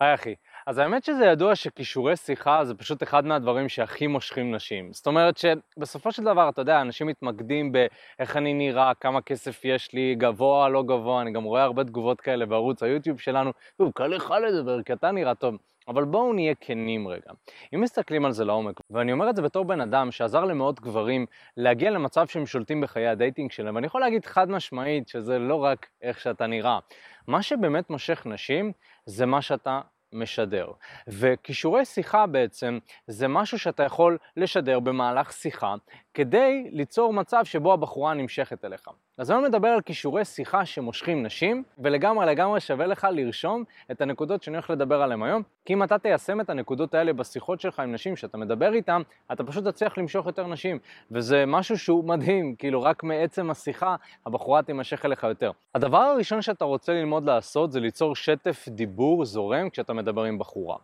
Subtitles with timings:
[0.00, 0.34] היי אחי,
[0.66, 4.92] אז האמת שזה ידוע שכישורי שיחה זה פשוט אחד מהדברים שהכי מושכים נשים.
[4.92, 9.92] זאת אומרת שבסופו של דבר, אתה יודע, אנשים מתמקדים באיך אני נראה, כמה כסף יש
[9.92, 14.06] לי, גבוה, לא גבוה, אני גם רואה הרבה תגובות כאלה בערוץ היוטיוב שלנו, טוב, קל
[14.06, 15.56] לך לדבר, כי אתה נראה טוב.
[15.88, 17.30] אבל בואו נהיה כנים רגע.
[17.74, 21.26] אם מסתכלים על זה לעומק, ואני אומר את זה בתור בן אדם שעזר למאות גברים
[21.56, 25.64] להגיע למצב שהם שולטים בחיי ה dating שלהם, ואני יכול להגיד חד משמעית שזה לא
[25.64, 26.78] רק איך שאתה נראה.
[27.26, 28.72] מה שבאמת מושך נשים
[29.06, 29.80] זה מה שאתה
[30.12, 30.66] משדר.
[31.08, 35.74] וכישורי שיחה בעצם זה משהו שאתה יכול לשדר במהלך שיחה
[36.14, 38.88] כדי ליצור מצב שבו הבחורה נמשכת אליך.
[39.18, 44.42] אז היום נדבר על כישורי שיחה שמושכים נשים, ולגמרי לגמרי שווה לך לרשום את הנקודות
[44.42, 47.92] שאני הולך לדבר עליהן היום, כי אם אתה תיישם את הנקודות האלה בשיחות שלך עם
[47.92, 50.78] נשים שאתה מדבר איתן, אתה פשוט תצליח למשוך יותר נשים,
[51.10, 53.96] וזה משהו שהוא מדהים, כאילו רק מעצם השיחה
[54.26, 55.50] הבחורה תימשך אליך יותר.
[55.74, 60.76] הדבר הראשון שאתה רוצה ללמוד לעשות זה ליצור שטף דיבור זורם כשאתה מדבר עם בחורה.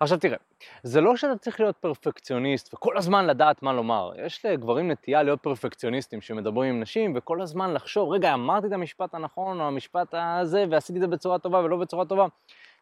[0.00, 0.36] עכשיו תראה,
[0.82, 4.12] זה לא שאתה צריך להיות פרפקציוניסט וכל הזמן לדעת מה לומר.
[4.26, 9.14] יש לגברים נטייה להיות פרפקציוניסטים שמדברים עם נשים וכל הזמן לחשוב, רגע, אמרתי את המשפט
[9.14, 12.26] הנכון או המשפט הזה ועשיתי את זה בצורה טובה ולא בצורה טובה.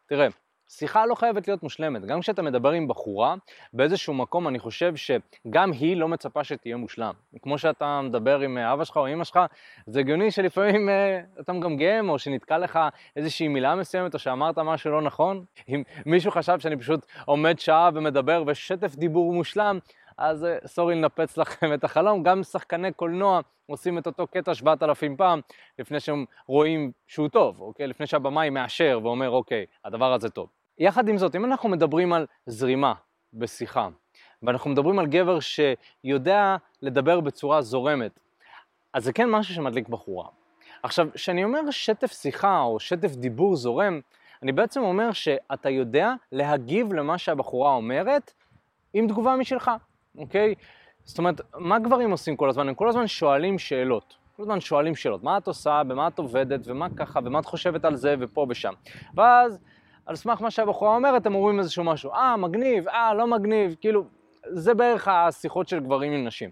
[0.05, 0.27] תראה,
[0.69, 2.05] שיחה לא חייבת להיות מושלמת.
[2.05, 3.35] גם כשאתה מדבר עם בחורה,
[3.73, 7.13] באיזשהו מקום אני חושב שגם היא לא מצפה שתהיה מושלם.
[7.41, 9.39] כמו שאתה מדבר עם אה, אבא שלך או אמא שלך,
[9.87, 12.79] זה הגיוני שלפעמים אה, אתה מגמגם, או שנתקע לך
[13.15, 15.45] איזושהי מילה מסוימת, או שאמרת משהו לא נכון.
[15.69, 19.79] אם מישהו חשב שאני פשוט עומד שעה ומדבר ושטף דיבור מושלם,
[20.17, 22.23] אז אה, סורי לנפץ לכם את החלום.
[22.23, 25.41] גם שחקני קולנוע עושים את אותו קטע 7,000 פעם
[25.79, 27.87] לפני שהם רואים שהוא טוב, אוקיי?
[27.87, 30.49] לפני שהבמאי מאשר ואומר, אוקיי, הדבר הזה טוב.
[30.77, 32.93] יחד עם זאת, אם אנחנו מדברים על זרימה
[33.33, 33.87] בשיחה,
[34.43, 38.19] ואנחנו מדברים על גבר שיודע לדבר בצורה זורמת,
[38.93, 40.27] אז זה כן משהו שמדליק בחורה.
[40.83, 43.99] עכשיו, כשאני אומר שטף שיחה או שטף דיבור זורם,
[44.43, 48.33] אני בעצם אומר שאתה יודע להגיב למה שהבחורה אומרת
[48.93, 49.71] עם תגובה משלך,
[50.17, 50.55] אוקיי?
[51.03, 52.67] זאת אומרת, מה גברים עושים כל הזמן?
[52.69, 54.17] הם כל הזמן שואלים שאלות.
[54.35, 57.85] כל הזמן שואלים שאלות, מה את עושה, במה את עובדת, ומה ככה, ומה את חושבת
[57.85, 58.73] על זה, ופה ושם.
[59.15, 59.59] ואז
[60.05, 64.03] על סמך מה שהבחורה אומרת, הם אומרים איזשהו משהו, אה, מגניב, אה, לא מגניב, כאילו,
[64.49, 66.49] זה בערך השיחות של גברים עם נשים.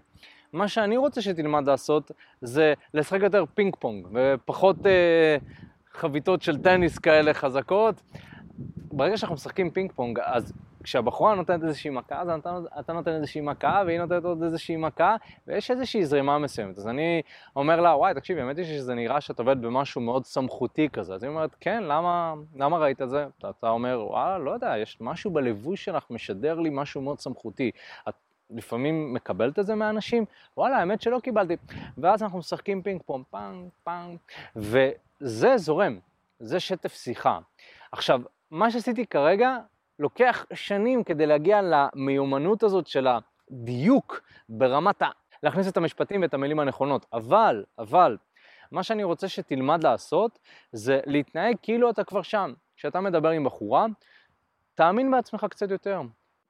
[0.52, 5.36] מה שאני רוצה שתלמד לעשות זה לשחק יותר פינג פונג ופחות אה,
[5.92, 8.02] חבטות של טניס כאלה חזקות.
[8.92, 13.40] ברגע שאנחנו משחקים פינג פונג, אז כשהבחורה נותנת איזושהי מכה, אז אתה, אתה נותן איזושהי
[13.40, 15.16] מכה, והיא נותנת עוד איזושהי מכה,
[15.46, 16.78] ויש איזושהי זרימה מסוימת.
[16.78, 17.22] אז אני
[17.56, 21.14] אומר לה, וואי, תקשיבי, האמת היא שזה נראה שאת עובדת במשהו מאוד סמכותי כזה.
[21.14, 23.26] אז היא אומרת, כן, למה, למה ראית את זה?
[23.50, 27.70] אתה אומר, וואלה, לא יודע, יש משהו בלבוש שלך משדר לי משהו מאוד סמכותי.
[28.08, 28.14] את
[28.54, 30.24] לפעמים מקבלת את זה מאנשים,
[30.56, 31.56] וואלה, האמת שלא קיבלתי.
[31.98, 34.18] ואז אנחנו משחקים פינג פונג, פאנג, פאנג,
[34.56, 35.98] וזה זורם,
[36.40, 37.38] זה שטף שיחה.
[37.92, 38.20] עכשיו,
[38.50, 39.58] מה שעשיתי כרגע
[40.02, 45.08] לוקח שנים כדי להגיע למיומנות הזאת של הדיוק ברמת ה...
[45.42, 47.06] להכניס את המשפטים ואת המילים הנכונות.
[47.12, 48.16] אבל, אבל,
[48.70, 50.38] מה שאני רוצה שתלמד לעשות
[50.72, 52.52] זה להתנהג כאילו אתה כבר שם.
[52.76, 53.86] כשאתה מדבר עם בחורה,
[54.74, 56.00] תאמין בעצמך קצת יותר.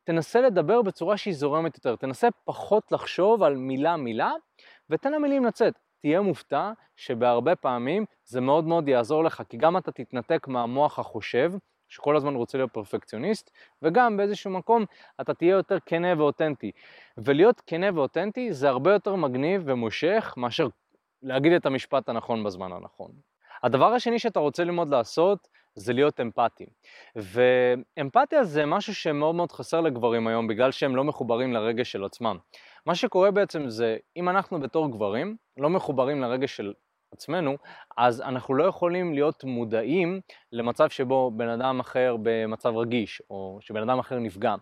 [0.05, 1.97] תנסה לדבר בצורה שהיא זורמת יותר.
[1.97, 4.33] תנסה פחות לחשוב על מילה מילה,
[4.91, 5.79] ותן למילים לצאת.
[6.01, 11.53] תהיה מופתע שבהרבה פעמים זה מאוד מאוד יעזור לך, כי גם אתה תתנתק מהמוח החושב,
[11.93, 13.51] שכל הזמן רוצה להיות פרפקציוניסט,
[13.83, 14.85] וגם באיזשהו מקום
[15.21, 16.71] אתה תהיה יותר כנה ואותנטי.
[17.19, 20.69] ולהיות כנה ואותנטי זה הרבה יותר מגניב ומושך מאשר
[21.23, 23.11] להגיד את המשפט הנכון בזמן הנכון.
[23.63, 26.67] הדבר השני שאתה רוצה ללמוד לעשות זה להיות אמפתי.
[27.17, 32.39] ואמפתיה זה משהו שמאוד מאוד חסר לגברים היום בגלל שהם לא מחוברים לרגש של עצמם.
[32.87, 36.73] מה שקורה בעצם זה, אם אנחנו בתור גברים לא מחוברים לרגש של
[37.13, 37.57] עצמנו,
[37.97, 40.21] אז אנחנו לא יכולים להיות מודעים
[40.53, 44.55] למצב שבו בן אדם אחר במצב רגיש, או שבן אדם אחר נפגע.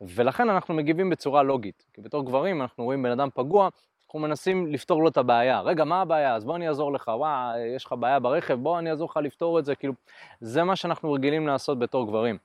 [0.00, 1.84] ולכן אנחנו מגיבים בצורה לוגית.
[1.94, 3.68] כי בתור גברים אנחנו רואים בן אדם פגוע,
[4.06, 5.60] אנחנו מנסים לפתור לו את הבעיה.
[5.60, 6.34] רגע, מה הבעיה?
[6.34, 7.08] אז בוא אני אעזור לך.
[7.08, 9.74] וואה, יש לך בעיה ברכב, בוא אני אעזור לך לפתור את זה.
[9.74, 9.92] כאילו,
[10.40, 12.38] זה מה שאנחנו רגילים לעשות בתור גברים.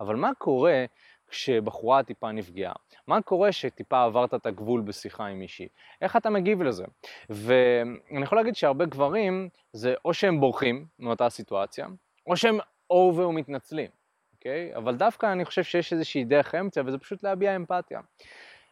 [0.00, 0.84] אבל מה קורה
[1.28, 2.72] כשבחורה טיפה נפגעה?
[3.06, 5.68] מה קורה שטיפה עברת את הגבול בשיחה עם מישהי?
[6.02, 6.84] איך אתה מגיב לזה?
[7.30, 11.86] ואני יכול להגיד שהרבה גברים, זה או שהם בורחים מאותה סיטואציה,
[12.26, 12.58] או שהם
[12.90, 13.90] אובר ומתנצלים,
[14.34, 14.76] אוקיי?
[14.76, 18.00] אבל דווקא אני חושב שיש איזושהי דרך אמצע, וזה פשוט להביע אמפתיה.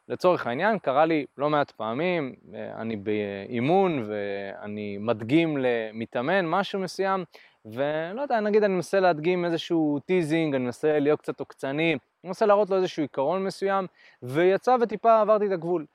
[0.08, 7.24] לצורך העניין, קרה לי לא מעט פעמים, אני באימון ואני מדגים למתאמן משהו מסוים,
[7.64, 12.70] ולא יודע, נגיד אני מנסה להדגים איזשהו teasing, אני מנסה להיות קצת עוקצני, מנסה להראות
[12.70, 13.86] לו איזשהו עיקרון מסוים,
[14.22, 15.86] ויצא וטיפה עברתי את הגבול.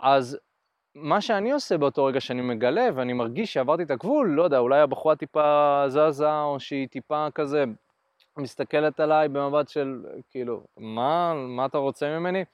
[0.00, 0.38] אז
[0.94, 4.80] מה שאני עושה באותו רגע שאני מגלה ואני מרגיש שעברתי את הגבול, לא יודע, אולי
[4.80, 7.64] הבחורה טיפה זזה, או שהיא טיפה כזה
[8.36, 12.44] מסתכלת עליי במבט של, כאילו, מה, מה אתה רוצה ממני?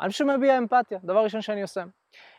[0.00, 1.84] אני פשוט מביע אמפתיה, דבר ראשון שאני עושה.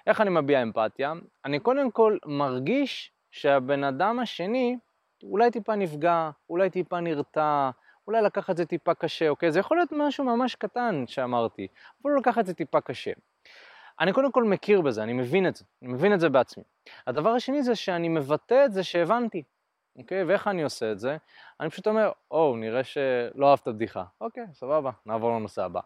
[0.07, 1.13] איך אני מביע אמפתיה?
[1.45, 4.77] אני קודם כל מרגיש שהבן אדם השני
[5.23, 7.69] אולי טיפה נפגע, אולי טיפה נרתע,
[8.07, 9.51] אולי לקח את זה טיפה קשה, אוקיי?
[9.51, 11.67] זה יכול להיות משהו ממש קטן שאמרתי,
[12.01, 13.11] אבל הוא לקח את זה טיפה קשה.
[13.99, 16.63] אני קודם כל מכיר בזה, אני מבין את זה, אני מבין את זה בעצמי.
[17.07, 19.43] הדבר השני זה שאני מבטא את זה שהבנתי,
[19.95, 20.23] אוקיי?
[20.23, 21.17] ואיך אני עושה את זה?
[21.59, 24.03] אני פשוט אומר, או, נראה שלא אהבת בדיחה.
[24.21, 25.81] אוקיי, סבבה, נעבור לנושא הבא.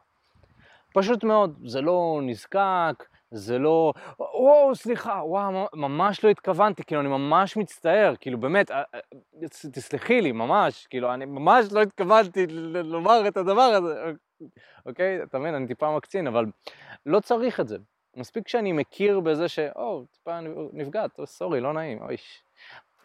[0.93, 7.09] פשוט מאוד, זה לא נזקק, זה לא, וואו, סליחה, וואו, ממש לא התכוונתי, כאילו, אני
[7.09, 8.99] ממש מצטער, כאילו, באמת, אה, אה,
[9.71, 12.47] תסלחי לי, ממש, כאילו, אני ממש לא התכוונתי
[12.83, 14.11] לומר את הדבר הזה,
[14.85, 15.23] אוקיי?
[15.23, 16.45] אתה מבין, אני טיפה מקצין, אבל
[17.05, 17.77] לא צריך את זה.
[18.15, 19.59] מספיק שאני מכיר בזה ש...
[19.59, 20.39] או, טיפה
[20.73, 22.43] נפגעת, סורי, לא נעים, אויש.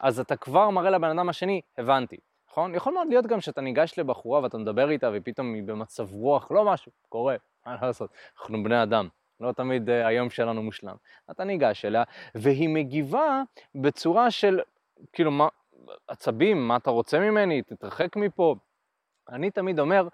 [0.01, 2.17] אז אתה כבר מראה לבן אדם השני, הבנתי,
[2.51, 2.75] נכון?
[2.75, 6.65] יכול מאוד להיות גם שאתה ניגש לבחורה ואתה מדבר איתה ופתאום היא במצב רוח, לא
[6.65, 7.37] משהו, קורה,
[7.67, 9.09] מה לעשות, אנחנו בני אדם.
[9.43, 10.97] לא תמיד uh, היום שלנו מושלם.
[11.31, 12.03] אתה ניגש אליה,
[12.35, 13.43] והיא מגיבה
[13.75, 14.61] בצורה של,
[15.13, 15.49] כאילו, מה,
[16.09, 18.55] עצבים, מה אתה רוצה ממני, תתרחק מפה.
[19.29, 20.09] אני תמיד אומר,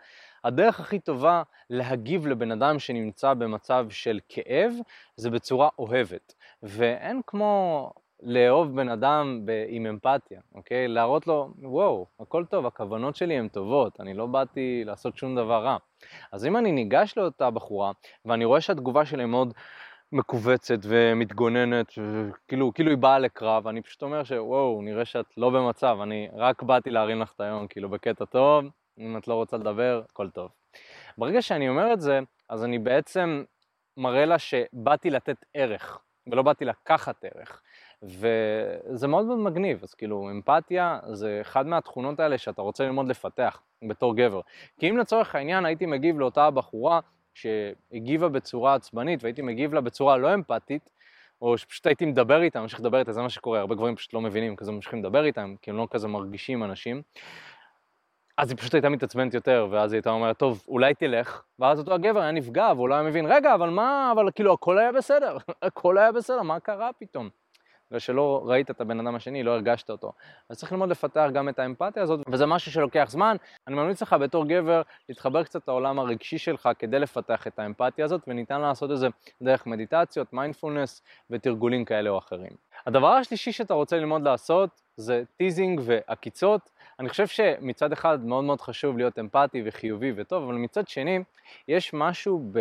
[0.44, 4.72] הדרך הכי טובה להגיב לבן אדם שנמצא במצב של כאב,
[5.16, 6.34] זה בצורה אוהבת.
[6.62, 7.92] ואין כמו
[8.22, 10.88] לאהוב בן אדם עם אמפתיה, אוקיי?
[10.88, 15.64] להראות לו, וואו, הכל טוב, הכוונות שלי הן טובות, אני לא באתי לעשות שום דבר
[15.64, 15.76] רע.
[16.32, 17.92] אז אם אני ניגש לאותה בחורה,
[18.24, 19.54] ואני רואה שהתגובה שלי מאוד
[20.12, 21.92] מכווצת ומתגוננת,
[22.48, 26.62] כאילו, כאילו היא באה לקרב, אני פשוט אומר שוואו, נראה שאת לא במצב, אני רק
[26.62, 28.64] באתי להרים לך את היום, כאילו, בקטע טוב,
[28.98, 30.50] אם את לא רוצה לדבר, הכל טוב.
[31.18, 33.44] ברגע שאני אומר את זה, אז אני בעצם
[33.96, 37.62] מראה לה שבאתי לתת ערך, ולא באתי לקחת ערך.
[38.02, 43.62] וזה מאוד מאוד מגניב, אז כאילו אמפתיה זה אחד מהתכונות האלה שאתה רוצה ללמוד לפתח
[43.88, 44.40] בתור גבר.
[44.80, 47.00] כי אם לצורך העניין הייתי מגיב לאותה בחורה
[47.34, 50.90] שהגיבה בצורה עצבנית והייתי מגיב לה בצורה לא אמפתית,
[51.42, 54.20] או שפשוט הייתי מדבר איתה, ממשיך לדבר איתה, זה מה שקורה, הרבה גברים פשוט לא
[54.20, 57.02] מבינים, כזה ממשיכים לדבר איתם, כי הם לא כזה מרגישים אנשים.
[58.36, 61.94] אז היא פשוט הייתה מתעצבנת יותר, ואז היא הייתה אומרת, טוב, אולי תלך, ואז אותו
[61.94, 65.36] הגבר היה נפגע, והוא לא היה מבין, רגע, אבל מה, אבל כאילו הכל היה בסדר,
[65.62, 67.28] הכל היה בסדר, מה קרה פתאום?
[67.92, 70.12] ושלא ראית את הבן אדם השני, לא הרגשת אותו.
[70.48, 73.36] אז צריך ללמוד לפתח גם את האמפתיה הזאת, וזה משהו שלוקח זמן.
[73.66, 78.20] אני ממליץ לך בתור גבר להתחבר קצת לעולם הרגשי שלך כדי לפתח את האמפתיה הזאת,
[78.26, 79.08] וניתן לעשות את זה
[79.42, 82.52] דרך מדיטציות, מיינדפולנס ותרגולים כאלה או אחרים.
[82.86, 86.70] הדבר השלישי שאתה רוצה ללמוד לעשות זה teasing ועקיצות.
[86.98, 91.18] אני חושב שמצד אחד מאוד מאוד חשוב להיות אמפתי וחיובי וטוב, אבל מצד שני,
[91.68, 92.52] יש משהו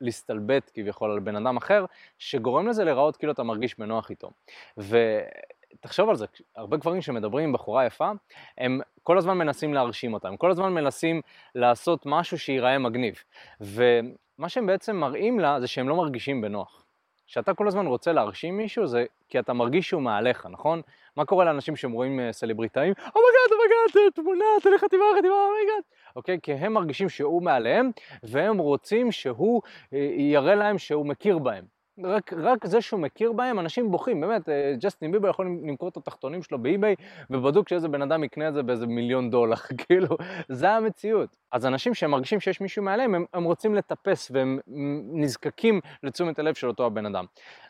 [0.00, 1.84] בלהסתלבט כביכול על בן אדם אחר,
[2.18, 4.30] שגורם לזה להיראות כאילו אתה מרגיש בנוח איתו.
[4.78, 6.26] ותחשוב על זה,
[6.56, 8.10] הרבה גברים שמדברים עם בחורה יפה,
[8.58, 11.20] הם כל הזמן מנסים להרשים אותה, הם כל הזמן מנסים
[11.54, 13.14] לעשות משהו שייראה מגניב.
[13.60, 16.81] ומה שהם בעצם מראים לה זה שהם לא מרגישים בנוח.
[17.32, 20.82] כשאתה כל הזמן רוצה להרשים מישהו זה כי אתה מרגיש שהוא מעליך, נכון?
[21.16, 22.94] מה קורה לאנשים שהם רואים סלבריטאים?
[22.98, 25.82] אומייגאד, אומייגאד, תמונה, תלך חתימה, חתימה, oh my god.
[26.16, 26.38] אוקיי?
[26.42, 27.90] כי הם מרגישים שהוא מעליהם,
[28.22, 29.62] והם רוצים שהוא
[29.92, 31.64] אה, יראה להם שהוא מכיר בהם.
[32.04, 35.96] רק, רק זה שהוא מכיר בהם, אנשים בוכים, באמת, אה, ג'סטין ביבר יכול למכור את
[35.96, 36.94] התחתונים שלו ב eBay,
[37.30, 39.56] ובדוק שאיזה בן אדם יקנה את זה באיזה מיליון דולר,
[39.86, 40.16] כאילו,
[40.48, 41.36] זה המציאות.
[41.52, 44.58] אז אנשים שהם מרגישים שיש מישהו מעליהם, הם, הם רוצים לטפס והם
[45.12, 47.24] נזקקים לתשומת הלב של אותו הבן אדם.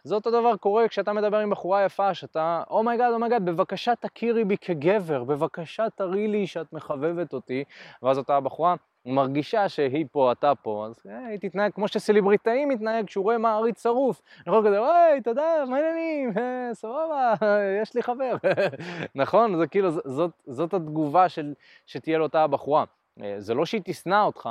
[0.04, 3.36] זה אותו דבר קורה כשאתה מדבר עם בחורה יפה, שאתה, oh my god, oh my
[3.36, 7.64] god, בבקשה תכירי בי כגבר, בבקשה תראי לי שאת מחבבת אותי,
[8.02, 8.74] ואז אותה הבחורה,
[9.06, 13.82] מרגישה שהיא פה, אתה פה, אז אה, היא תתנהג כמו שסלבריטאי מתנהג כשהוא רואה מעריץ
[13.82, 14.23] שרוף.
[14.47, 16.32] נכון כזה, אוי, תודה, מה העניינים?
[16.38, 17.35] אה, סבבה,
[17.82, 18.37] יש לי חבר.
[19.14, 19.56] נכון?
[19.56, 21.54] זה כאילו, זאת, זאת התגובה של,
[21.87, 22.85] שתהיה לאותה הבחורה.
[23.23, 24.49] אה, זה לא שהיא תשנא אותך,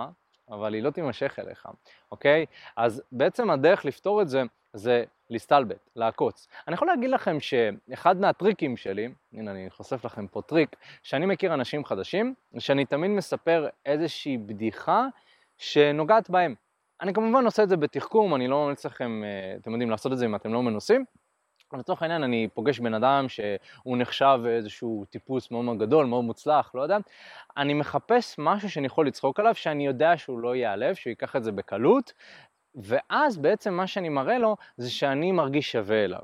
[0.50, 1.68] אבל היא לא תימשך אליך,
[2.12, 2.46] אוקיי?
[2.78, 6.48] אז בעצם הדרך לפתור את זה, זה להסתלבט, לעקוץ.
[6.68, 11.54] אני יכול להגיד לכם שאחד מהטריקים שלי, הנה אני חושף לכם פה טריק, שאני מכיר
[11.54, 15.08] אנשים חדשים, שאני תמיד מספר איזושהי בדיחה
[15.58, 16.56] שנוגעת בהם.
[17.02, 20.18] אני כמובן עושה את זה בתחכום, אני לא ממליץ לכם, אה, אתם יודעים, לעשות את
[20.18, 21.06] זה אם אתם לא מנוסים.
[21.78, 26.72] לצורך העניין אני פוגש בן אדם שהוא נחשב איזשהו טיפוס מאוד מאוד גדול, מאוד מוצלח,
[26.76, 26.98] לא יודע,
[27.58, 31.44] אני מחפש משהו שאני יכול לצחוק עליו, שאני יודע שהוא לא ייעלב, שהוא ייקח את
[31.44, 32.14] זה בקלות,
[32.76, 36.22] ואז בעצם מה שאני מראה לו זה שאני מרגיש שווה אליו.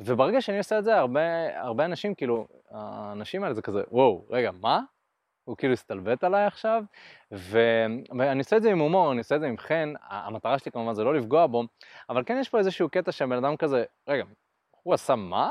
[0.00, 1.20] וברגע שאני עושה את זה, הרבה,
[1.60, 4.80] הרבה אנשים, כאילו, האנשים האלה זה כזה, וואו, רגע, מה?
[5.44, 6.82] הוא כאילו הסתלבט עליי עכשיו,
[7.32, 7.58] ו...
[8.18, 10.94] ואני עושה את זה עם הומור, אני עושה את זה עם חן, המטרה שלי כמובן
[10.94, 11.64] זה לא לפגוע בו,
[12.08, 14.24] אבל כן יש פה איזשהו קטע שהבן אדם כזה, רגע,
[14.82, 15.50] הוא עשה מה?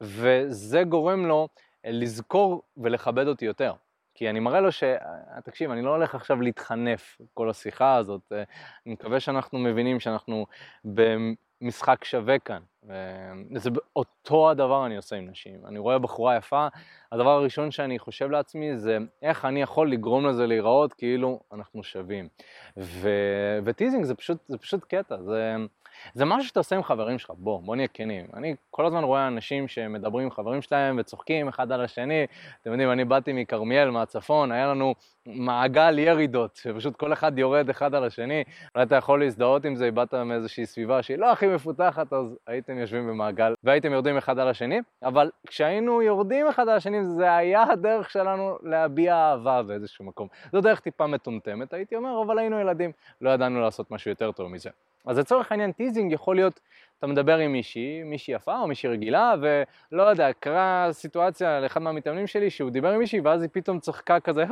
[0.00, 1.48] וזה גורם לו
[1.84, 3.72] לזכור ולכבד אותי יותר.
[4.14, 4.82] כי אני מראה לו ש...
[4.82, 8.32] אה, תקשיב, אני לא הולך עכשיו להתחנף כל השיחה הזאת.
[8.32, 8.42] אה,
[8.86, 10.46] אני מקווה שאנחנו מבינים שאנחנו
[10.84, 12.62] במשחק שווה כאן.
[13.54, 15.66] זה אותו הדבר אני עושה עם נשים.
[15.66, 16.68] אני רואה בחורה יפה,
[17.12, 22.28] הדבר הראשון שאני חושב לעצמי זה איך אני יכול לגרום לזה להיראות כאילו אנחנו שווים.
[22.76, 23.08] ו...
[23.64, 25.56] וטיזינג זה פשוט, זה פשוט קטע, זה...
[26.14, 28.26] זה משהו שאתה עושה עם חברים שלך, בוא, בוא נהיה כנים.
[28.34, 32.26] אני כל הזמן רואה אנשים שמדברים עם חברים שלהם וצוחקים אחד על השני.
[32.62, 34.94] אתם יודעים, אני באתי מכרמיאל, מהצפון, היה לנו
[35.26, 38.44] מעגל ירידות, שפשוט כל אחד יורד אחד על השני.
[38.74, 42.78] אולי אתה יכול להזדהות עם זה, באת מאיזושהי סביבה שהיא לא הכי מפותחת, אז הייתם
[42.78, 44.80] יושבים במעגל והייתם יורדים אחד על השני.
[45.02, 50.28] אבל כשהיינו יורדים אחד על השני, זה היה הדרך שלנו להביע אהבה באיזשהו מקום.
[50.52, 54.48] זו דרך טיפה מטומטמת, הייתי אומר, אבל היינו ילדים, לא ידענו לעשות משהו יותר טוב
[54.48, 54.70] מזה.
[55.06, 56.60] אז לצורך העניין teasing יכול להיות,
[56.98, 62.26] אתה מדבר עם מישהי, מישהי יפה או מישהי רגילה, ולא יודע, קרה סיטואציה לאחד מהמתאמנים
[62.26, 64.44] שלי שהוא דיבר עם מישהי ואז היא פתאום צחקה כזה,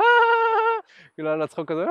[1.14, 1.85] כאילו היה לה צחוק כזה,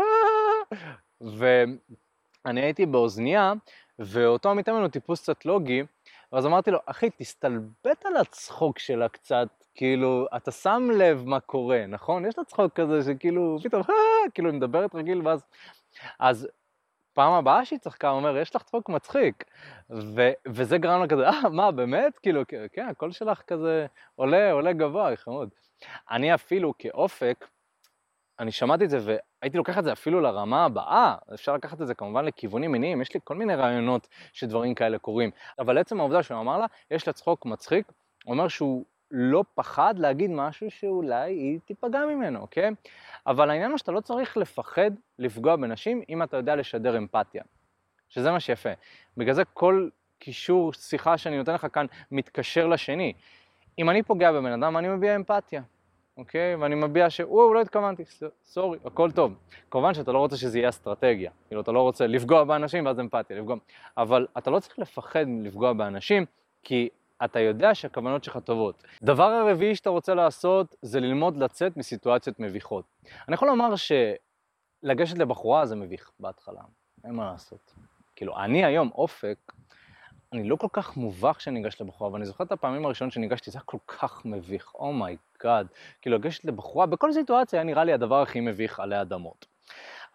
[1.22, 3.54] ואני הייתי באוזנייה,
[4.00, 5.84] ואותו המתאמן הוא טיפוס קצת לוגי,
[6.32, 11.86] ואז אמרתי לו, אחי, תסתלבט על הצחוק שלה קצת, כאילו, אתה שם לב מה קורה,
[11.88, 12.26] נכון?
[12.26, 13.82] יש לה צחוק כזה שכאילו, פתאום,
[14.34, 15.44] כאילו, היא מדברת רגיל, ואז...
[16.20, 16.48] אז
[17.14, 19.44] פעם הבאה שהיא צחקה, הוא אומר, יש לך צחוק מצחיק.
[19.90, 22.20] ו- וזה גרם לה כזה, אה, מה, באמת?
[22.20, 22.42] כאילו,
[22.74, 25.50] כן, הקול שלך כזה עולה, עולה גבוה, חמוד.
[26.12, 27.48] אני אפילו כאופק,
[28.40, 29.00] אני שמעתי את זה
[29.42, 33.14] והייתי לוקח את זה אפילו לרמה הבאה, אפשר לקחת את זה כמובן לכיוונים מיניים, יש
[33.14, 35.32] לי כל מיני רעיונות שדברים כאלה קורים.
[35.60, 37.88] אבל עצם העובדה שהוא אמר לה, יש לה צחוק מצחיק,
[38.26, 42.70] הוא אומר שהוא לא פחד להגיד משהו שאולי היא תיפגע ממנו, אוקיי?
[43.28, 47.44] אבל העניין הוא שאתה לא צריך לפחד לפגוע בנשים אם אתה יודע לשדר אמפתיה,
[48.10, 48.70] שזה מה שיפה.
[49.18, 49.90] בגלל זה כל
[50.20, 53.14] קישור שיחה שאני נותן לך כאן מתקשר לשני.
[53.80, 55.62] אם אני פוגע בבן אדם, אני מביע אמפתיה,
[56.18, 56.56] אוקיי?
[56.56, 58.04] ואני מביע שהוא, לא התכוונתי,
[58.44, 59.34] סורי, הכל טוב.
[59.72, 63.38] כמובן שאתה לא רוצה שזה יהיה אסטרטגיה, כאילו אתה לא רוצה לפגוע באנשים ואז אמפתיה,
[63.38, 63.56] לפגוע.
[63.98, 66.26] אבל אתה לא צריך לפחד לפגוע באנשים,
[66.64, 66.90] כי
[67.26, 68.84] אתה יודע שהכוונות שלך טובות.
[69.04, 72.86] דבר הרביעי שאתה רוצה לעשות זה ללמוד לצאת מסיטואציות מביכות.
[73.28, 76.62] אני יכול לומר שלגשת לבחורה זה מביך בהתחלה,
[77.04, 77.74] אין מה לעשות.
[78.16, 79.38] כאילו, אני היום אוקיי,
[80.34, 83.58] אני לא כל כך מובך שאני ניגש לבחורה, ואני זוכר את הפעמים הראשונות שניגשתי, זה
[83.58, 85.68] היה כל כך מביך, oh my god.
[85.68, 89.46] Oh כאילו, לגשת לבחורה, בכל סיטואציה היה נראה לי הדבר הכי מביך עלי אדמות.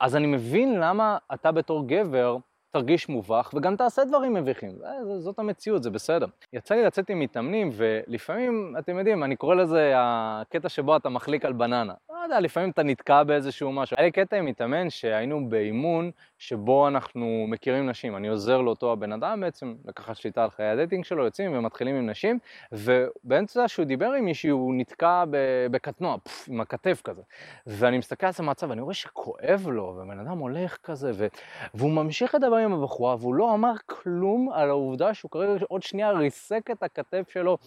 [0.00, 2.36] אז אני מבין למה אתה בתור גבר,
[2.70, 4.70] תרגיש מובך וגם תעשה דברים מביכים.
[5.18, 6.26] זאת המציאות, זה בסדר.
[6.52, 11.44] יצא לי לצאת עם מתאמנים ולפעמים, אתם יודעים, אני קורא לזה הקטע שבו אתה מחליק
[11.44, 11.94] על בננה.
[12.10, 13.96] לא יודע, לפעמים אתה נתקע באיזשהו משהו.
[13.98, 18.16] היה לי קטע עם מתאמן שהיינו באימון שבו אנחנו מכירים נשים.
[18.16, 21.96] אני עוזר לאותו הבן אדם בעצם לקחת שליטה על חיי ה dating שלו, יוצאים ומתחילים
[21.96, 22.38] עם נשים,
[22.72, 25.24] ובאמצע שהוא דיבר עם מישהי הוא נתקע
[25.70, 27.22] בקטנוע, פף, עם הכתף כזה.
[27.66, 31.26] ואני מסתכל על זה מהצד ואני רואה שכואב לו, ובן אדם הולך כזה, ו...
[31.74, 36.10] והוא ממשיך לדבר עם הבחורה, והוא לא אמר כלום על העובדה שהוא כרגע עוד שנייה
[36.10, 37.58] ריסק את הכתף שלו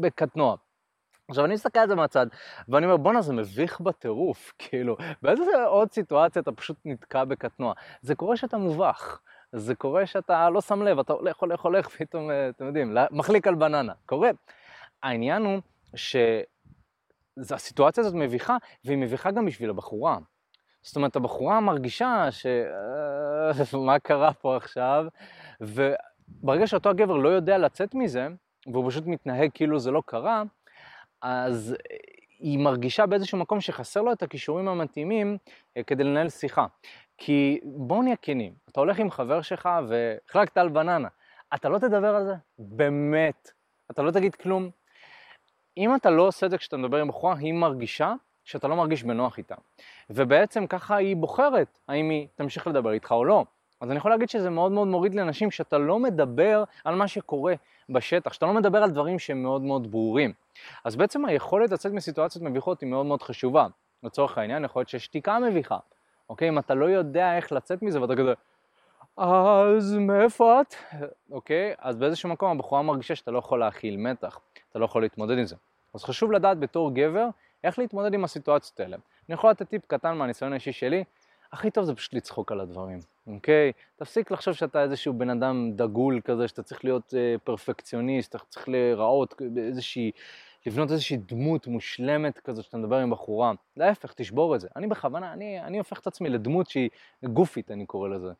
[0.00, 0.56] בקטנוע.
[1.28, 2.26] עכשיו אני מסתכל על זה מהצד,
[2.68, 7.72] ואני אומר בואנה זה מביך בטירוף, כאילו, באיזה עוד סיטואציה אתה פשוט נתקע בקטנוע.
[8.02, 9.20] זה קורה שאתה מובך,
[9.52, 13.46] זה קורה שאתה לא שם לב, אתה הולך, הולך, הולך, פתאום, אה, אתם יודעים, מחליק
[13.46, 14.30] על בננה, קורה.
[15.02, 15.60] העניין הוא
[17.42, 20.18] שהסיטואציה הזאת מביכה, והיא מביכה גם בשביל הבחורה.
[20.82, 22.46] זאת אומרת, הבחורה מרגישה ש...
[22.46, 25.06] אה, מה קרה פה עכשיו?
[25.60, 28.28] וברגע שאותו הגבר לא יודע לצאת מזה,
[28.66, 30.42] והוא פשוט מתנהג כאילו זה לא קרה,
[31.22, 31.76] אז
[32.38, 35.38] היא מרגישה באיזשהו מקום שחסר לו את הכישורים המתאימים
[35.76, 36.66] אה, כדי לנהל שיחה.
[37.18, 41.08] כי בואו נהיה כנים, אתה הולך עם חבר שלך והחלקת על בננה,
[41.54, 42.34] אתה לא תדבר על זה?
[42.58, 43.50] באמת.
[43.90, 44.70] אתה לא תגיד כלום?
[45.76, 49.02] אם אתה לא עושה את זה כשאתה מדבר עם בחורה, היא מרגישה שאתה לא מרגיש
[49.02, 49.54] בנוח איתה.
[50.10, 53.44] ובעצם ככה היא בוחרת האם היא תמשיך לדבר איתך או לא.
[53.80, 57.54] אז אני יכול להגיד שזה מאוד מאוד מוריד לאנשים שאתה לא מדבר על מה שקורה
[57.88, 60.32] בשטח, שאתה לא מדבר על דברים שהם מאוד מאוד ברורים.
[60.84, 63.66] אז בעצם היכולת לצאת מסיטואציות מביכות היא מאוד מאוד חשובה.
[64.02, 65.78] לצורך העניין יכול להיות ששתיקה מביכה,
[66.28, 66.48] אוקיי?
[66.48, 68.34] אם אתה לא יודע איך לצאת מזה ואתה כזה,
[69.16, 70.74] אז מאיפה את?
[71.30, 71.74] אוקיי?
[71.78, 74.40] אז באיזשהו מקום הבחורה מרגישה שאתה לא יכול להכיל מתח,
[74.70, 75.56] אתה לא יכול להתמודד עם זה.
[75.94, 77.28] אז חשוב לדעת בתור גבר
[77.64, 78.96] איך להתמודד עם הסיטואציות האלה.
[79.28, 81.04] אני יכול לתת טיפ קטן מהניסיון האישי שלי,
[81.52, 83.72] הכי טוב זה פשוט לצחוק על הדברים, אוקיי?
[83.96, 88.68] תפסיק לחשוב שאתה איזשהו בן אדם דגול כזה, שאתה צריך להיות אה, פרפקציוניסט, אתה צריך
[88.68, 90.10] להיראות איזושהי,
[90.66, 93.52] לבנות איזושהי דמות מושלמת כזו שאתה מדבר עם בחורה.
[93.76, 94.68] להפך, תשבור את זה.
[94.76, 96.90] אני בכוונה, אני, אני הופך את עצמי לדמות שהיא
[97.24, 98.32] גופית, אני קורא לזה.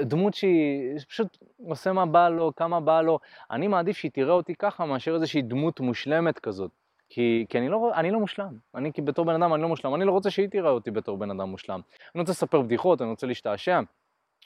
[0.00, 3.18] דמות שהיא פשוט עושה מה בא לו, כמה בא לו.
[3.50, 6.70] אני מעדיף שהיא תראה אותי ככה מאשר איזושהי דמות מושלמת כזאת.
[7.10, 10.04] כי, כי אני, לא, אני לא מושלם, אני בתור בן אדם אני לא מושלם, אני
[10.04, 11.80] לא רוצה שהיא תראה אותי בתור בן אדם מושלם.
[12.14, 13.80] אני רוצה לספר בדיחות, אני רוצה להשתעשע,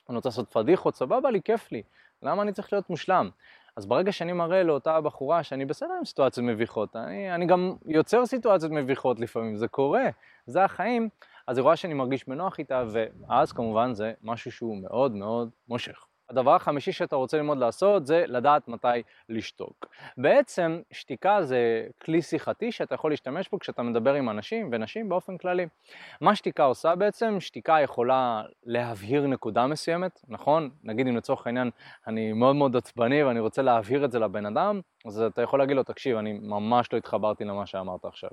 [0.08, 1.82] אני רוצה לעשות פדיחות, סבבה לי, כיף לי,
[2.22, 3.30] למה אני צריך להיות מושלם?
[3.76, 8.26] אז ברגע שאני מראה לאותה בחורה שאני בסדר עם סיטואציות מביכות, אני, אני גם יוצר
[8.26, 10.04] סיטואציות מביכות לפעמים, זה קורה,
[10.46, 11.08] זה החיים,
[11.46, 16.06] אז היא רואה שאני מרגיש בנוח איתה, ואז כמובן זה משהו שהוא מאוד מאוד מושך.
[16.32, 19.86] הדבר החמישי שאתה רוצה ללמוד לעשות זה לדעת מתי לשתוק.
[20.16, 25.36] בעצם שתיקה זה כלי שיחתי שאתה יכול להשתמש בו כשאתה מדבר עם אנשים ונשים באופן
[25.38, 25.66] כללי.
[26.20, 27.40] מה שתיקה עושה בעצם?
[27.40, 30.70] שתיקה יכולה להבהיר נקודה מסוימת, נכון?
[30.84, 31.70] נגיד אם לצורך העניין
[32.06, 35.76] אני מאוד מאוד עצבני ואני רוצה להבהיר את זה לבן אדם, אז אתה יכול להגיד
[35.76, 38.30] לו, תקשיב, אני ממש לא התחברתי למה שאמרת עכשיו.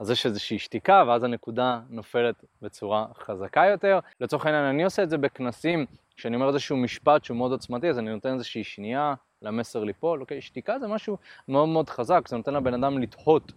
[0.00, 3.98] אז יש איזושהי שתיקה, ואז הנקודה נופלת בצורה חזקה יותר.
[4.20, 7.98] לצורך העניין, אני עושה את זה בכנסים, כשאני אומר איזשהו משפט שהוא מאוד עוצמתי, אז
[7.98, 10.40] אני נותן איזושהי שנייה למסר ליפול, אוקיי?
[10.40, 11.16] שתיקה זה משהו
[11.48, 13.52] מאוד מאוד חזק, זה נותן לבן אדם לתהות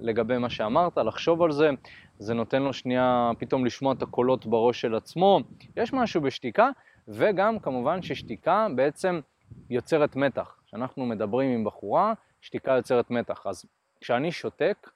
[0.00, 1.70] לגבי מה שאמרת, לחשוב על זה,
[2.18, 5.40] זה נותן לו שנייה פתאום לשמוע את הקולות בראש של עצמו,
[5.76, 6.68] יש משהו בשתיקה,
[7.08, 9.20] וגם כמובן ששתיקה בעצם
[9.70, 10.60] יוצרת מתח.
[10.66, 13.46] כשאנחנו מדברים עם בחורה, שתיקה יוצרת מתח.
[13.46, 13.64] אז
[14.00, 14.90] כשאני שותק,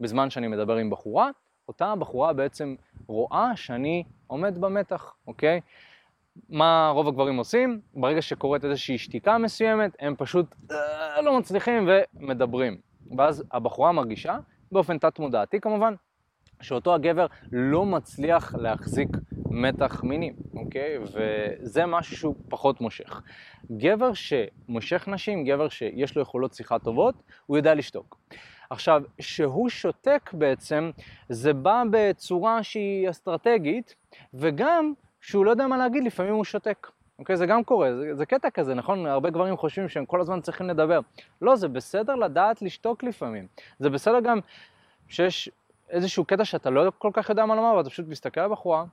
[0.00, 1.30] בזמן שאני מדבר עם בחורה,
[1.68, 2.74] אותה בחורה בעצם
[3.06, 5.60] רואה שאני עומד במתח, אוקיי?
[6.48, 7.80] מה רוב הגברים עושים?
[7.94, 11.88] ברגע שקורית איזושהי שתיקה מסוימת, הם פשוט אה, לא מצליחים
[12.20, 12.76] ומדברים.
[13.16, 14.36] ואז הבחורה מרגישה,
[14.72, 15.94] באופן תת-מודעתי כמובן,
[16.60, 19.08] שאותו הגבר לא מצליח להחזיק
[19.50, 20.98] מתח מיני, אוקיי?
[20.98, 23.22] וזה משהו שהוא פחות מושך.
[23.76, 27.14] גבר שמושך נשים, גבר שיש לו יכולות שיחה טובות,
[27.46, 28.18] הוא יודע לשתוק.
[28.70, 30.90] עכשיו, שהוא שותק בעצם,
[31.28, 33.94] זה בא בצורה שהיא אסטרטגית,
[34.34, 34.92] וגם
[35.26, 36.90] שהוא לא יודע מה להגיד, לפעמים הוא שותק.
[37.18, 39.06] אוקיי, זה גם קורה, זה, זה קטע כזה, נכון?
[39.06, 41.00] הרבה גברים חושבים שהם כל הזמן צריכים לדבר.
[41.42, 43.46] לא, זה בסדר לדעת לשתוק לפעמים.
[43.78, 44.38] זה בסדר גם
[45.08, 45.50] שיש
[45.90, 48.84] איזשהו קטע שאתה לא כל כך יודע מה לומר, ואתה פשוט מסתכל על הבחורה,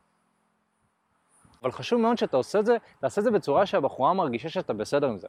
[1.62, 5.08] אבל חשוב מאוד שאתה עושה את זה, תעשה את זה בצורה שהבחורה מרגישה שאתה בסדר
[5.08, 5.28] עם זה.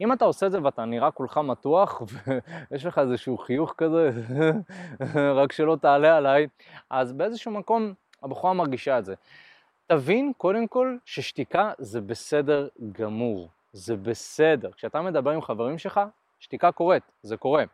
[0.00, 2.02] אם אתה עושה את זה ואתה נראה כולך מתוח,
[2.70, 4.10] ויש לך איזשהו חיוך כזה,
[5.42, 6.46] רק שלא תעלה עליי,
[6.90, 9.14] אז באיזשהו מקום הבחורה מרגישה את זה.
[9.86, 14.70] תבין קודם כל ששתיקה זה בסדר גמור, זה בסדר.
[14.72, 16.00] כשאתה מדבר עם חברים שלך,
[16.40, 17.64] שתיקה קורית, זה קורה.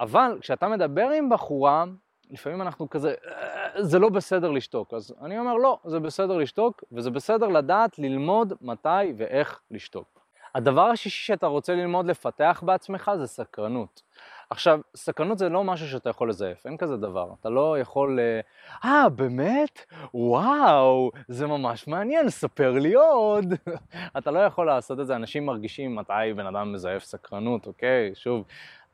[0.00, 1.84] אבל כשאתה מדבר עם בחורה,
[2.30, 4.94] לפעמים אנחנו כזה, אה, זה לא בסדר לשתוק.
[4.94, 10.20] אז אני אומר, לא, זה בסדר לשתוק, וזה בסדר לדעת ללמוד מתי ואיך לשתוק.
[10.54, 14.02] הדבר השישי שאתה רוצה ללמוד לפתח בעצמך זה סקרנות.
[14.50, 17.30] עכשיו, סקרנות זה לא משהו שאתה יכול לזייף, אין כזה דבר.
[17.40, 18.20] אתה לא יכול...
[18.20, 19.84] אה, ah, באמת?
[20.14, 23.44] וואו, זה ממש מעניין, ספר לי עוד.
[24.18, 28.10] אתה לא יכול לעשות את זה, אנשים מרגישים מתי בן אדם מזייף סקרנות, אוקיי?
[28.14, 28.44] שוב,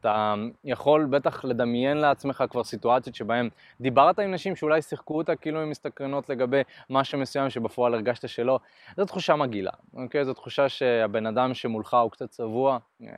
[0.03, 0.35] אתה
[0.65, 3.49] יכול בטח לדמיין לעצמך כבר סיטואציות שבהן
[3.81, 8.59] דיברת עם נשים שאולי שיחקו אותה כאילו הן מסתקרנות לגבי משהו מסוים שבפועל הרגשת שלא.
[8.97, 10.25] זו תחושה מגעילה, אוקיי?
[10.25, 13.09] זו תחושה שהבן אדם שמולך הוא קצת צבוע, אמ,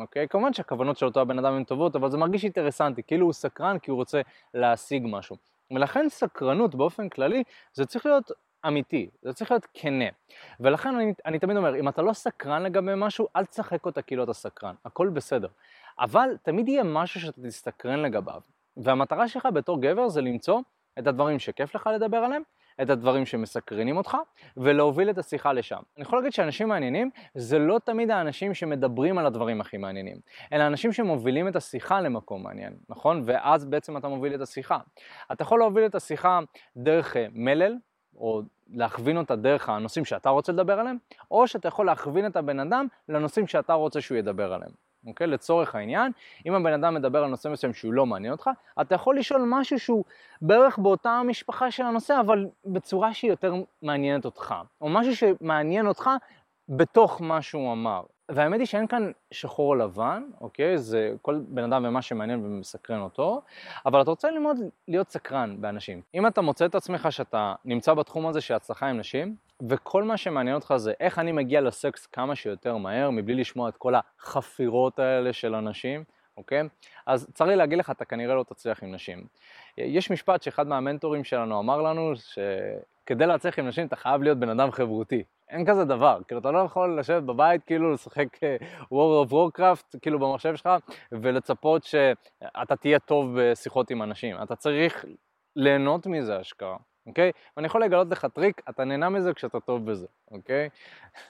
[0.00, 0.28] אוקיי?
[0.28, 3.78] כמובן שהכוונות של אותו הבן אדם הן טובות, אבל זה מרגיש אינטרסנטי, כאילו הוא סקרן
[3.78, 4.20] כי הוא רוצה
[4.54, 5.36] להשיג משהו.
[5.70, 7.42] ולכן סקרנות באופן כללי
[7.74, 8.30] זה צריך להיות
[8.66, 10.04] אמיתי, זה צריך להיות כנה.
[10.60, 14.24] ולכן אני, אני תמיד אומר, אם אתה לא סקרן לגבי משהו, אל תשחק אותה כאילו
[14.24, 15.48] אתה סקרן, הכל בסדר.
[15.98, 18.40] אבל תמיד יהיה משהו שאתה תסתקרן לגביו.
[18.76, 20.60] והמטרה שלך בתור גבר זה למצוא
[20.98, 22.42] את הדברים שכיף לך לדבר עליהם,
[22.82, 24.16] את הדברים שמסקרנים אותך,
[24.56, 25.80] ולהוביל את השיחה לשם.
[25.96, 30.16] אני יכול להגיד שאנשים מעניינים זה לא תמיד האנשים שמדברים על הדברים הכי מעניינים,
[30.52, 33.22] אלא אנשים שמובילים את השיחה למקום מעניין, נכון?
[33.24, 34.78] ואז בעצם אתה מוביל את השיחה.
[35.32, 36.40] אתה יכול להוביל את השיחה
[36.76, 37.74] דרך אה, מלל,
[38.16, 40.96] או להכווין אותה דרך הנושאים שאתה רוצה לדבר עליהם,
[41.30, 44.72] או שאתה יכול להכווין את הבן אדם לנושאים שאתה רוצה שהוא ידבר עליהם.
[45.06, 45.26] אוקיי?
[45.26, 46.12] לצורך העניין,
[46.46, 49.78] אם הבן אדם מדבר על נושא מסוים שהוא לא מעניין אותך, אתה יכול לשאול משהו
[49.78, 50.04] שהוא
[50.42, 56.10] בערך באותה המשפחה של הנושא, אבל בצורה שהיא יותר מעניינת אותך, או משהו שמעניין אותך
[56.68, 58.02] בתוך מה שהוא אמר.
[58.28, 60.78] והאמת היא שאין כאן שחור או לבן, אוקיי?
[60.78, 63.42] זה כל בן אדם ומה שמעניין ומסקרן אותו,
[63.86, 64.56] אבל אתה רוצה ללמוד
[64.88, 66.02] להיות סקרן באנשים.
[66.14, 69.36] אם אתה מוצא את עצמך שאתה נמצא בתחום הזה של הצלחה עם נשים,
[69.68, 73.76] וכל מה שמעניין אותך זה איך אני מגיע לסקס כמה שיותר מהר, מבלי לשמוע את
[73.76, 76.04] כל החפירות האלה של אנשים,
[76.36, 76.62] אוקיי?
[77.06, 79.26] אז צר לי להגיד לך, אתה כנראה לא תצליח עם נשים.
[79.78, 82.12] יש משפט שאחד מהמנטורים שלנו אמר לנו,
[83.02, 85.22] שכדי להצליח עם נשים אתה חייב להיות בן אדם חברותי.
[85.48, 89.98] אין כזה דבר, כאילו אתה לא יכול לשבת בבית, כאילו לשחק אה, War of Warcraft,
[90.02, 90.68] כאילו במחשב שלך,
[91.12, 94.36] ולצפות שאתה תהיה טוב בשיחות עם אנשים.
[94.42, 95.04] אתה צריך
[95.56, 96.76] ליהנות מזה אשכרה.
[97.06, 97.32] אוקיי?
[97.56, 100.68] ואני יכול לגלות לך טריק, אתה נהנה מזה כשאתה טוב בזה, אוקיי?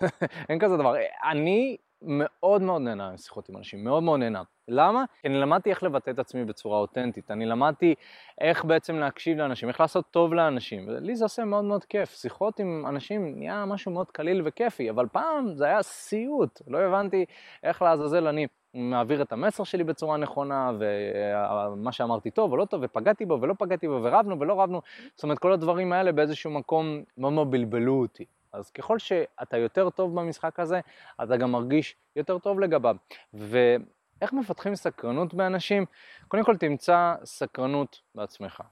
[0.48, 0.94] אין כזה דבר.
[1.30, 4.42] אני מאוד מאוד נהנה משיחות עם אנשים, מאוד מאוד נהנה.
[4.68, 5.04] למה?
[5.22, 7.94] כי אני למדתי איך לבטא את עצמי בצורה אותנטית, אני למדתי
[8.40, 12.10] איך בעצם להקשיב לאנשים, איך לעשות טוב לאנשים, ולי זה עושה מאוד מאוד כיף.
[12.10, 17.24] שיחות עם אנשים נהיה משהו מאוד קליל וכיפי, אבל פעם זה היה סיוט, לא הבנתי
[17.62, 22.80] איך לעזאזל אני מעביר את המסר שלי בצורה נכונה, ומה שאמרתי טוב או לא טוב,
[22.84, 24.80] ופגעתי בו ולא פגעתי בו, ורבנו ולא רבנו,
[25.14, 28.24] זאת אומרת כל הדברים האלה באיזשהו מקום מאוד מאוד בלבלו אותי.
[28.52, 30.80] אז ככל שאתה יותר טוב במשחק הזה,
[31.22, 32.96] אתה גם מרגיש יותר טוב לגביו.
[33.34, 35.84] ואיך מפתחים סקרנות באנשים?
[36.28, 38.62] קודם כל תמצא סקרנות בעצמך.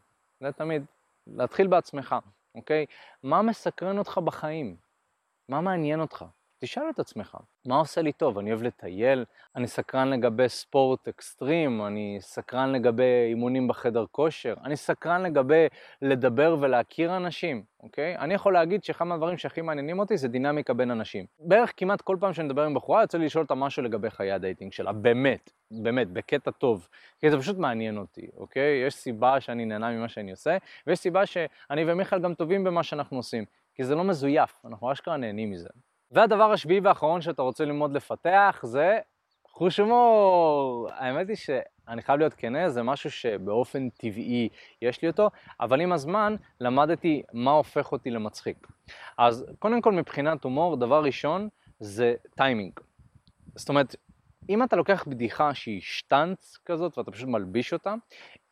[0.40, 0.85] זה תמיד,
[1.27, 2.16] להתחיל בעצמך,
[2.55, 2.87] אוקיי?
[3.23, 4.77] מה מסקרן אותך בחיים?
[5.49, 6.25] מה מעניין אותך?
[6.62, 8.38] תשאל את עצמך, מה עושה לי טוב?
[8.38, 9.25] אני אוהב לטייל,
[9.57, 15.66] אני סקרן לגבי ספורט אקסטרים, אני סקרן לגבי אימונים בחדר כושר, אני סקרן לגבי
[16.03, 18.16] לדבר ולהכיר אנשים, אוקיי?
[18.16, 21.27] אני יכול להגיד שאחד מהדברים שהכי מעניינים אותי זה דינמיקה בין אנשים.
[21.38, 24.33] בערך כמעט כל פעם שאני מדבר עם בחורה יוצא לי לשאול אותה משהו לגבי חיי
[24.33, 26.88] ה dating שלה, באמת, באמת, בקטע טוב,
[27.20, 28.87] כי זה פשוט מעניין אותי, אוקיי?
[28.87, 33.16] יש סיבה שאני נהנה ממה שאני עושה, ויש סיבה שאני ומיכאל גם טובים במה שאנחנו
[33.16, 33.44] עושים,
[33.75, 35.68] כי זה לא מזויף, אנחנו אשכרה נהנים מזה.
[36.11, 38.99] והדבר השביעי והאחרון שאתה רוצה ללמוד לפתח זה
[39.44, 40.88] חוש הומור.
[40.92, 44.49] האמת היא שאני חייב להיות כנה, זה משהו שבאופן טבעי
[44.83, 48.66] יש לי אותו, אבל עם הזמן למדתי מה הופך אותי למצחיק.
[49.18, 51.49] אז קודם כל מבחינת הומור, דבר ראשון
[51.81, 52.73] זה טיימינג.
[53.57, 53.96] זאת אומרת,
[54.49, 57.94] אם אתה לוקח בדיחה שהיא שטאנץ כזאת ואתה פשוט מלביש אותה,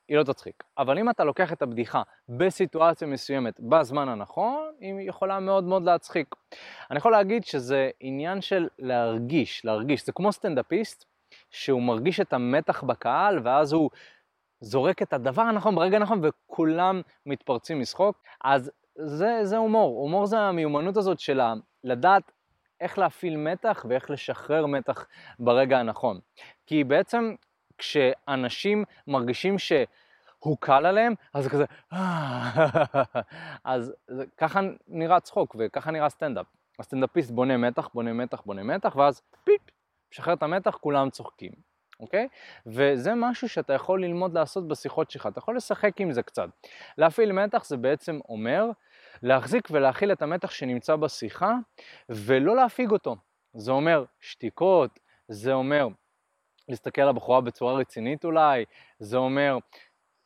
[0.09, 0.65] היא לא תצחיק.
[0.79, 6.35] אבל אם אתה לוקח את הבדיחה בסיטואציה מסוימת בזמן הנכון, היא יכולה מאוד מאוד להצחיק.
[6.91, 10.07] אני יכול להגיד שזה עניין של להרגיש, להרגיש.
[10.07, 11.05] זה כמו סטנדאפיסט,
[11.51, 13.91] שהוא מרגיש את המתח בקהל, ואז הוא
[14.61, 18.23] זורק את הדבר הנכון ברגע הנכון, וכולם מתפרצים לשחוק.
[18.45, 20.01] אז זה, זה הומור.
[20.01, 21.41] הומור זה המיומנות הזאת של
[21.85, 22.33] לדעת
[22.81, 25.07] איך להפעיל מתח ואיך לשחרר מתח
[25.39, 26.21] ברגע הנכון.
[26.67, 27.35] כי בעצם
[27.79, 31.65] כשאנשים מרגישים שהוא קל עליהם, אז זה כזה,
[33.65, 33.93] אז
[34.37, 36.47] ככה נראה צחוק וככה נראה סטנדאפ.
[36.79, 39.61] הסטנדאפיסט בונה מתח, בונה מתח, בונה מתח, ואז פיפ,
[40.13, 41.53] משחרר את המתח, כולם צוחקים,
[42.01, 42.29] אוקיי?
[42.67, 46.49] וזה משהו שאתה יכול ללמוד לעשות בשיחות שלך, אתה יכול לשחק עם זה קצת.
[46.99, 48.71] להפעיל מתח זה בעצם אומר
[49.23, 51.55] להחזיק ולהכיל את המתח שנמצא בשיחה
[52.09, 53.17] ולא להפיג אותו.
[53.55, 55.89] זה אומר שתיקות, זה אומר
[56.69, 58.65] להסתכל על הבחורה בצורה רצינית אולי,
[58.99, 59.59] זה אומר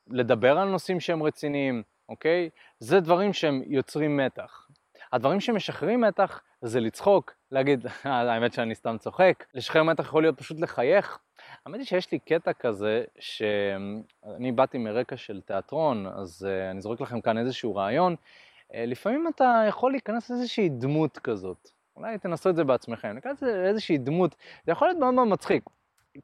[0.07, 2.51] לדבר על נושאים שהם רציניים, אוקיי?
[2.79, 4.69] זה דברים שהם יוצרים מתח.
[5.13, 10.39] הדברים שמשחררים מתח זה לצחוק, להגיד, אה, האמת שאני סתם צוחק, לשחרר מתח יכול להיות
[10.39, 11.19] פשוט לחייך.
[11.67, 17.01] האמת היא שיש לי קטע כזה, שאני באתי מרקע של תיאטרון, אז uh, אני זורק
[17.01, 18.15] לכם כאן איזשהו רעיון.
[18.15, 21.69] Uh, לפעמים אתה יכול להיכנס לאיזושהי דמות כזאת.
[21.97, 25.65] אולי תנסו את זה בעצמכם, להיכנס לאיזושהי דמות, זה יכול להיות מאוד מאוד מצחיק.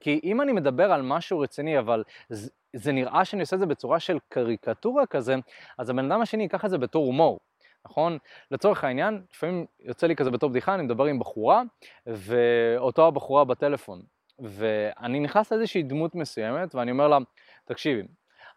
[0.00, 3.66] כי אם אני מדבר על משהו רציני, אבל זה, זה נראה שאני עושה את זה
[3.66, 5.34] בצורה של קריקטורה כזה,
[5.78, 7.40] אז הבן אדם השני ייקח את זה בתור הומור.
[7.84, 8.18] נכון?
[8.50, 11.62] לצורך העניין, לפעמים יוצא לי כזה בתור בדיחה, אני מדבר עם בחורה,
[12.06, 14.02] ואותו הבחורה בטלפון.
[14.38, 17.18] ואני נכנס לאיזושהי דמות מסוימת, ואני אומר לה,
[17.64, 18.02] תקשיבי,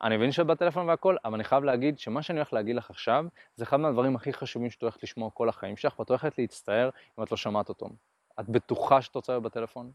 [0.02, 3.26] אני מבין שאת בטלפון והכל, אבל אני חייב להגיד שמה שאני הולך להגיד לך עכשיו,
[3.56, 6.90] זה אחד מהדברים הכי חשובים שאת הולכת לשמוע כל החיים שלך, ואת הולכת להצטער
[7.20, 7.90] אם את לא שמעת אותו.
[8.40, 9.92] את בטוחה שאת רוצה להיות בטלפון?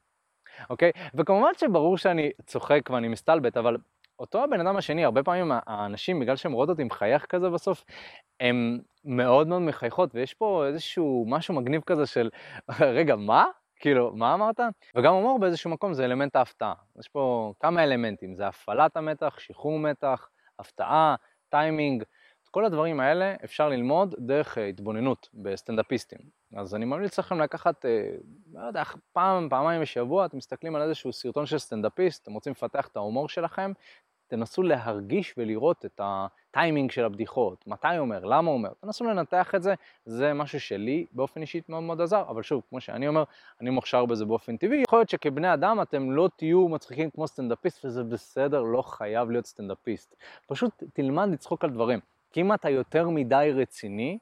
[0.71, 0.91] אוקיי?
[1.15, 3.77] וכמובן שברור שאני צוחק ואני מסתלבט, אבל
[4.19, 7.85] אותו הבן אדם השני, הרבה פעמים האנשים, בגלל שהם רואות אותי מחייך כזה בסוף,
[8.41, 12.31] הם מאוד מאוד מחייכות, ויש פה איזשהו משהו מגניב כזה של,
[12.99, 13.45] רגע, מה?
[13.81, 14.61] כאילו, מה אמרת?
[14.97, 16.75] וגם הומור באיזשהו מקום זה אלמנט ההפתעה.
[16.99, 21.15] יש פה כמה אלמנטים, זה הפעלת המתח, שחרור מתח, הפתעה,
[21.49, 22.05] טיימינג,
[22.57, 26.19] כל הדברים האלה אפשר ללמוד דרך אה, התבוננות בסטנדאפיסטים.
[26.55, 28.11] אז אני ממליץ לכם לקחת, אה,
[28.55, 32.89] לא יודע, פעם, פעמיים בשבוע, אתם מסתכלים על איזשהו סרטון של סטנדאפיסט, אתם רוצים לפתח
[32.89, 33.73] את ההומור שלכם,
[34.27, 39.55] תנסו להרגיש ולראות את הטיימינג של הבדיחות, מתי הוא אומר, למה הוא אומר, תנסו לנתח
[39.55, 39.75] את זה,
[40.07, 43.25] זה משהו שלי באופן אישית מאוד מאוד עזר, אבל שוב, כמו שאני אומר,
[43.61, 47.85] אני מוכשר בזה באופן טבעי, יכול להיות שכבני אדם אתם לא תהיו מצחיקים כמו סטנדאפיסט
[47.85, 50.17] וזה בסדר, לא חייב להיות סטנדאפיסט,
[50.47, 52.01] פשוט תלמד לצחוק על דברים.
[52.37, 54.19] כי אם אתה יותר מדי רציני,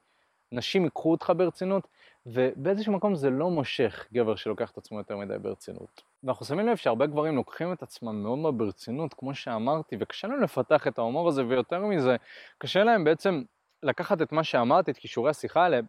[0.51, 1.87] נשים ייקחו אותך ברצינות,
[2.25, 6.01] ובאיזשהו מקום זה לא מושך גבר שלוקח את עצמו יותר מדי ברצינות.
[6.23, 10.41] ואנחנו שמים לב שהרבה גברים לוקחים את עצמם מאוד מאוד ברצינות, כמו שאמרתי, וקשה להם
[10.41, 12.15] לפתח את ההומור הזה, ויותר מזה,
[12.57, 13.43] קשה להם בעצם
[13.83, 15.79] לקחת את מה שאמרתי, את כישורי השיחה האלה,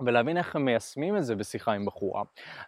[0.00, 2.22] ולהבין איך הם מיישמים את זה בשיחה עם בחורה.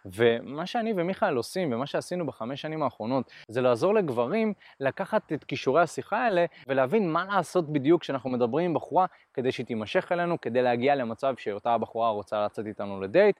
[0.05, 5.81] ומה שאני ומיכאל עושים, ומה שעשינו בחמש שנים האחרונות, זה לעזור לגברים לקחת את כישורי
[5.81, 10.61] השיחה האלה ולהבין מה לעשות בדיוק כשאנחנו מדברים עם בחורה כדי שהיא תימשך אלינו, כדי
[10.61, 13.39] להגיע למצב שאותה הבחורה רוצה לצאת איתנו לדייט,